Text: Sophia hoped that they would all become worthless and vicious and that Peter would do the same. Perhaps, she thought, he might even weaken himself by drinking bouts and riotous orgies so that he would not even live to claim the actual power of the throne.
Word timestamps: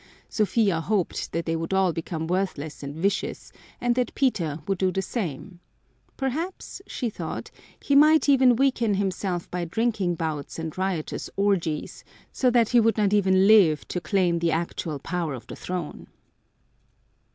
Sophia 0.29 0.81
hoped 0.81 1.31
that 1.31 1.45
they 1.45 1.55
would 1.55 1.75
all 1.75 1.93
become 1.93 2.25
worthless 2.25 2.81
and 2.81 2.95
vicious 2.95 3.51
and 3.79 3.93
that 3.93 4.15
Peter 4.15 4.57
would 4.67 4.79
do 4.79 4.91
the 4.91 4.99
same. 5.03 5.59
Perhaps, 6.17 6.81
she 6.87 7.07
thought, 7.07 7.51
he 7.79 7.93
might 7.95 8.27
even 8.27 8.55
weaken 8.55 8.95
himself 8.95 9.47
by 9.51 9.63
drinking 9.63 10.15
bouts 10.15 10.57
and 10.57 10.75
riotous 10.75 11.29
orgies 11.35 12.03
so 12.31 12.49
that 12.49 12.69
he 12.69 12.79
would 12.79 12.97
not 12.97 13.13
even 13.13 13.45
live 13.45 13.87
to 13.89 14.01
claim 14.01 14.39
the 14.39 14.51
actual 14.51 14.97
power 14.97 15.35
of 15.35 15.45
the 15.45 15.55
throne. 15.55 16.07